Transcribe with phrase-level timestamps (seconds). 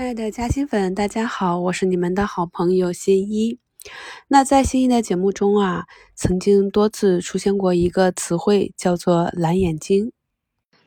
[0.00, 3.58] 亲爱的嘉兴粉，大家好，我是你们的好朋友新一。
[4.28, 5.84] 那在新一的节目中啊，
[6.14, 10.12] 曾经多次出现过一个词汇，叫做蓝眼睛。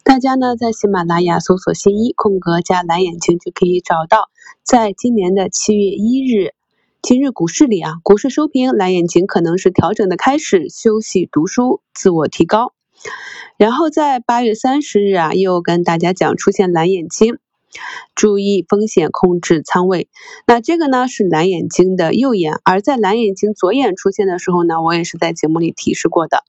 [0.03, 4.31] 大家呢在喜马拉雅搜索“新一空格加蓝眼睛”就可以找到。
[4.63, 6.55] 在今年的七月一日，
[7.03, 12.73] 今日股市里啊，股市收评蓝眼睛可能是调整的开始，休息读书，自我提高。
[13.57, 17.37] 然后在八月三十日啊，又跟大家讲出现蓝眼睛。
[18.15, 20.09] 注意风险，控制仓位。
[20.47, 26.43] 那这个呢是蓝眼睛的右眼，而在蓝眼睛左眼出现的时候呢，我也是在节目里提示过的。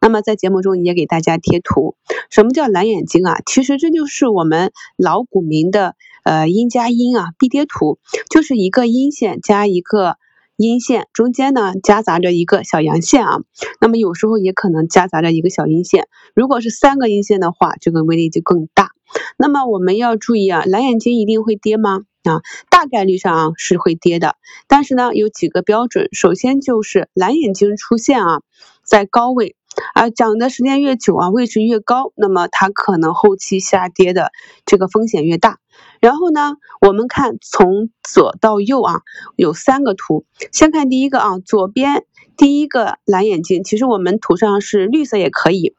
[0.00, 1.94] 那么在节目中也给大家贴图。
[2.30, 3.38] 什么叫蓝眼睛啊？
[3.46, 7.98] 其实这就是我们老股民的呃阴加阴啊，必跌图，
[8.30, 10.16] 就是一个阴线加一个。
[10.60, 13.36] 阴线中间呢夹杂着一个小阳线啊，
[13.80, 16.08] 那么有时候也可能夹杂着一个小阴线。
[16.34, 18.90] 如果是三个阴线的话，这个威力就更大。
[19.36, 22.00] 那么我们要注意啊，蓝眼睛一定会跌吗？
[22.24, 24.36] 啊，大概率上啊是会跌的。
[24.66, 28.42] 但是呢，有几个标准，首先就是蓝眼睛出现啊
[28.82, 29.54] 在高位。
[29.94, 34.32] 啊，涨的时间越久啊，位置越高，那么它可能后期下跌的
[34.66, 35.58] 这个风险越大。
[36.00, 39.02] 然后呢，我们看从左到右啊，
[39.36, 40.24] 有三个图。
[40.50, 42.04] 先看第一个啊，左边
[42.36, 45.76] 第一个蓝眼睛，其实我们图上是绿色也可以。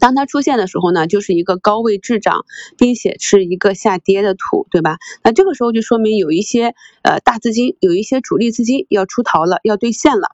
[0.00, 2.44] 当它出现的时候呢，就是一个高位滞涨，
[2.76, 4.98] 并且是一个下跌的图，对吧？
[5.22, 10.30] 那这个时候就说明有一些呃大资金，有一些主力资金要出逃了，要兑现了。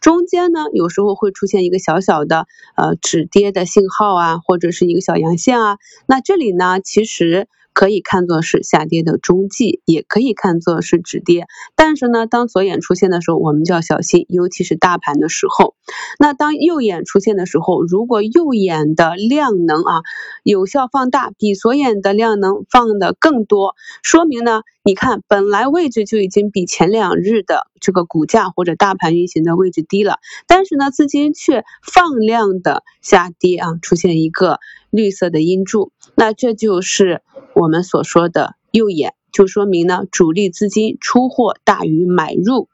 [0.00, 5.78] 中间呢，有时候会出现一个小小的呃止跌的信号啊，或者是一个小阳线啊。
[6.06, 7.48] 那这里呢，其实。
[7.76, 11.46] 可以看作是下跌的中继，也可以看作是止跌。
[11.74, 15.74] 但是呢，当左眼出现的时候，我们就要小心，尤其是大盘的时候。
[16.18, 20.00] 那当右眼出现的时候，如果右眼的量能啊
[20.42, 34.60] 有效放大，比左眼的量能放的更多，说明呢，你看本来位置就已经比前两日的这个股价或者大盘运行的位置低了，但是呢，资金却放量的下跌啊，出现一个
[34.96, 37.22] 绿色的阴柱，那这就是。
[37.58, 42.68] 我们所说的右眼，就说明呢，主力资金出货大于买入。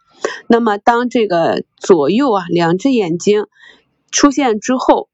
[0.48, 3.46] 那么，当这个左右啊两只眼睛
[4.10, 5.08] 出现之后，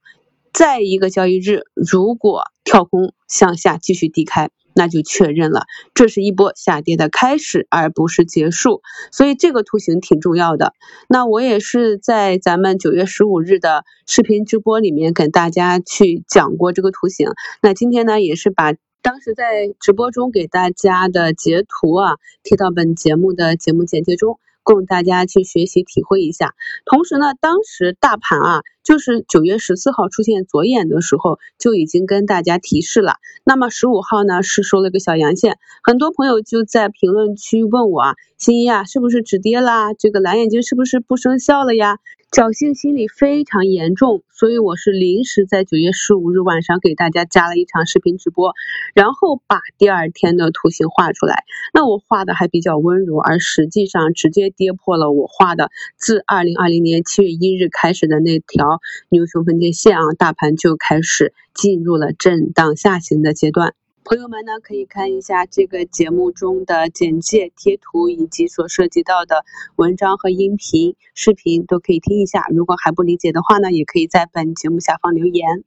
[0.54, 8.80] 再一个交易日，如果跳空向下继续低开，那就确认了，这是一波下跌的开始，而不是结束。
[9.10, 10.72] 所以这个图形挺重要的。
[11.08, 17.26] 那我也是在咱们九月十五日的视频直播里面跟大家去讲过这个图形。
[17.60, 18.72] 那今天呢，也是把。
[19.00, 26.54] 当时在直播中给大家的截图啊，贴到本节目的节目简介中，供大家去学习体会一下。
[26.84, 33.16] 同时呢，当时大盘啊，就是九月十四号出现左眼的时候，就已经跟大家提示了。
[33.44, 39.92] 那么十五号呢，是收了个小阳线，很多朋友就在评论区问我啊，新一啊，是不是止跌啦？
[39.92, 41.98] 这个蓝眼睛是不是不生效了呀？
[42.30, 48.52] 侥幸心理非常严重，所以我是临时在九月十五日晚上给大家加了一场视频直播，
[48.94, 51.44] 然后把第二天的图形画出来。
[51.72, 58.77] 那我画的还比较温柔，而实际上直接跌破了我画的自二零二零年七月一日开始的那条
[59.08, 63.74] 牛熊分界线啊，大盘就开始进入了震荡下行的阶段。
[64.04, 69.44] 朋友们呢，可以看一下这个节目中的简介、贴图以及所涉及到的
[69.76, 72.46] 文章和音频、视频都可以听一下。
[72.50, 75.62] 如果还不理解的话呢，也可以在本节目下方留言。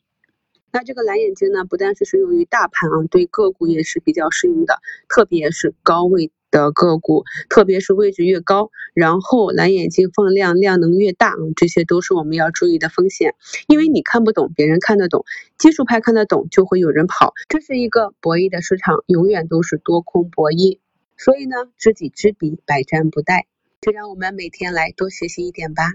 [0.72, 6.32] 那这个蓝眼睛呢，不但是适用于大盘啊，对个股也是比较适用的，特别是高位。
[6.52, 13.34] 的个股，特别是位置越高，然后蓝眼睛放量量能越大，这些都是我们要注意的风险。
[13.68, 15.26] 因为你看不懂，别人看得懂，
[15.58, 17.34] 技术派看得懂，就会有人跑。
[17.48, 20.78] 这是一个博弈的市场，永远都是多空博弈。
[21.18, 23.46] 所以呢，知己知彼，百战不殆。
[23.80, 25.94] 就让我们每天来多学习一点吧。